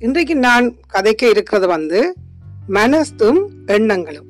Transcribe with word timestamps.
இன்றைக்கு 0.00 0.36
நான் 0.36 0.66
கதைக்க 0.92 1.28
இருக்கிறது 1.28 1.66
வந்து 1.66 2.14
மனசும் 2.72 3.38
எண்ணங்களும். 3.66 4.26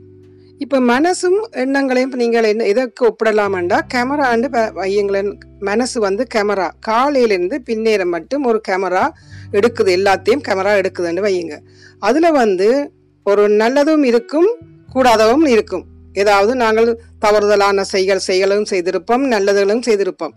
இப்போ 0.58 0.78
மனசும் 0.80 1.36
எண்ணங்களையும் 1.50 2.14
நீங்கள் 2.14 2.44
என்ன 2.44 2.64
எதற்கு 2.64 3.14
கேமரா 3.20 3.78
கேமராண்டு 3.94 4.48
வையுங்களேன். 4.78 5.38
மனசு 5.60 6.00
வந்து 6.00 6.26
கேமரா 6.34 6.68
காலையிலேருந்து 6.86 7.58
பின்னேற 7.70 8.06
மட்டும் 8.06 8.44
ஒரு 8.44 8.60
கேமரா 8.68 9.04
எடுக்குது 9.52 9.92
எல்லாத்தையும் 9.98 10.44
கேமரா 10.48 10.74
எடுக்குதுன்னு 10.80 11.26
வையுங்க. 11.28 11.58
அதில் 11.98 12.30
வந்து 12.32 12.92
ஒரு 13.24 13.48
நல்லதும் 13.48 14.04
இருக்கும் 14.04 14.50
கூடாதவும் 14.92 15.46
இருக்கும். 15.46 15.84
ஏதாவது 16.12 16.54
நாங்கள் 16.54 17.00
தவறுதலான 17.26 17.80
செய்கள் 17.80 18.26
செயலும் 18.30 18.68
செய்திருப்போம் 18.70 19.26
நல்லதுகளும் 19.34 19.86
செய்திருப்போம். 19.86 20.34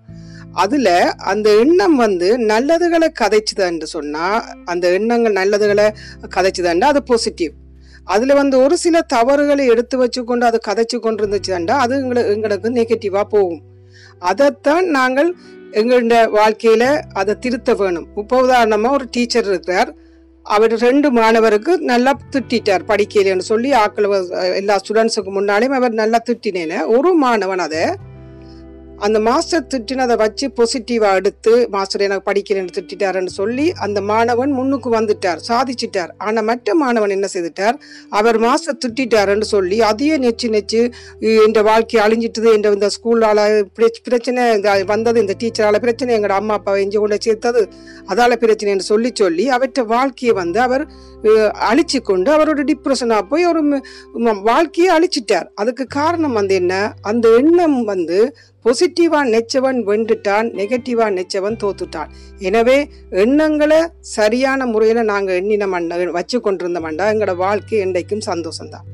அதுல 0.54 1.14
அந்த 1.18 1.50
எண்ணம் 1.58 1.96
வந்து 1.96 2.38
நல்லதுகளை 2.38 3.08
கதைச்சுதுன்னு 3.22 3.84
சொன்னா 3.84 4.26
அந்த 4.66 4.92
எண்ணங்கள் 4.92 5.34
நல்லதுகளை 5.34 5.90
கதைச்சுதுண்டா 6.36 6.84
அது 6.84 7.04
பாசிட்டிவ் 7.04 7.54
அதுல 8.06 8.34
வந்து 8.34 8.64
ஒரு 8.64 8.78
சில 8.78 9.02
தவறுகளை 9.02 9.66
எடுத்து 9.66 9.96
வச்சுக்கொண்டு 10.04 10.46
அதை 10.46 10.60
கதைச்சு 10.68 11.00
கொண்டு 11.00 11.24
இருந்துச்சுதான்டா 11.24 11.72
அது 11.72 11.96
எங்களுக்கு 11.96 12.32
எங்களுக்கு 12.32 12.70
நெகட்டிவா 12.70 13.22
போகும். 13.24 13.62
அதைத்தான் 14.20 14.90
நாங்கள் 14.90 15.36
எங்களோட 15.72 16.16
வாழ்க்கையில 16.38 17.02
அதை 17.14 17.34
திருத்த 17.40 17.74
வேணும். 17.74 18.08
இப்போ 18.18 18.42
உதாரணமா 18.42 18.92
ஒரு 18.92 19.08
டீச்சர் 19.12 19.46
இருக்கிறார். 19.46 19.92
அவர் 20.46 20.74
ரெண்டு 20.78 21.12
மாணவருக்கு 21.12 21.78
நல்லா 21.78 22.20
திட்டார் 22.36 22.84
படிக்கலன்னு 22.88 23.40
சொல்லி 23.40 23.72
ஆக்கள் 23.74 24.08
எல்லா 24.56 24.76
ஸ்டூடெண்ட்ஸுக்கு 24.82 25.32
முன்னாலேயும் 25.40 25.78
அவர் 25.80 25.94
நல்லா 25.94 26.20
திட்டினேன்னு 26.30 26.98
ஒரு 26.98 27.14
மாணவன் 27.14 27.60
அதை 27.60 27.84
அந்த 29.06 29.20
மாஸ்டர் 29.28 29.68
திட்டினதை 29.74 30.16
வச்சு 30.22 30.46
பாசிட்டிவா 30.58 31.10
எடுத்து 31.20 31.54
மாஸ்டர் 31.76 32.04
எனக்கு 32.08 32.26
படிக்கிறேன்னு 32.30 32.84
திட்டாருன்னு 32.92 33.32
சொல்லி 33.38 33.66
அந்த 33.86 34.00
மாணவன் 34.10 34.52
முன்னுக்கு 34.58 34.90
வந்துட்டார் 34.96 35.40
சாதிச்சிட்டார். 35.48 36.12
ஆனா 36.26 36.42
மற்ற 36.50 36.76
மாணவன் 36.82 37.14
என்ன 37.16 37.28
செய்துட்டார்? 37.34 37.78
அவர் 38.20 38.38
மாஸ்டர் 38.46 38.96
திட்டாருன்னு 39.00 39.48
சொல்லி 39.54 39.78
அதையே 39.90 40.18
நெச்சு 40.26 40.50
நெச்சு 40.56 40.82
இந்த 41.48 41.62
வாழ்க்கை 41.70 42.00
அழிஞ்சிட்டது 42.06 42.52
இந்த 42.58 42.76
இந்த 42.78 42.90
ஸ்கூலால 42.98 43.40
பிரச்சனை 44.10 44.44
இந்த 44.58 44.76
வந்தது 44.94 45.24
இந்த 45.24 45.36
டீச்சரால 45.44 45.80
பிரச்சனை 45.86 46.16
எங்களோட 46.18 46.38
அம்மா 46.42 46.58
அப்பா 46.60 46.76
எஞ்சி 46.84 46.98
கொண்டு 46.98 47.20
சேர்த்தது 47.28 47.64
அதால 48.14 48.38
பிரச்சனைன்னு 48.44 48.90
சொல்லி 48.92 49.12
சொல்லி 49.24 49.48
அவற்ற 49.58 49.82
வாழ்க்கையை 49.96 50.36
வந்து 50.42 50.62
அவர் 50.68 50.86
அழிச்சு 51.70 52.00
கொண்டு 52.02 52.30
அவரோட 52.36 52.62
டிப்ரெஷனா 52.70 53.18
போய் 53.32 53.44
ஒரு 53.50 53.62
வாழ்க்கையை 54.50 54.90
அழிச்சிட்டார். 54.96 55.50
அதுக்கு 55.62 55.84
காரணம் 56.00 56.38
வந்து 56.40 56.54
என்ன? 56.62 56.74
அந்த 57.10 57.26
எண்ணம் 57.42 57.78
வந்து 57.92 58.20
பொசிட்டிவ் 58.66 58.90
நெச்சவன் 59.00 59.80
வென்றுட்டான் 59.86 60.50
நெகட்டிவா 60.56 61.10
நெச்சவன் 61.10 61.58
தோத்துட்டான் 61.64 62.10
எனவே 62.40 62.90
எண்ணங்களை 63.10 63.88
சரியான 64.00 64.66
முறையில 64.66 65.04
நாங்க 65.04 65.34
எண்ணின 65.34 65.68
மண்ண 65.68 66.12
வச்சு 66.12 66.42
கொண்டிருந்த 66.42 66.80
மண்டா 66.80 67.12
எங்களோட 67.14 67.36
வாழ்க்கை 67.36 67.80
என்றைக்கும் 67.86 68.26
சந்தோஷம்தான் 68.26 68.91